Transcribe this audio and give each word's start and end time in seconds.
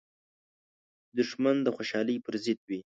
دښمن 1.17 1.55
د 1.63 1.67
خوشحالۍ 1.75 2.17
پر 2.25 2.35
ضد 2.43 2.59
وي 2.67 2.79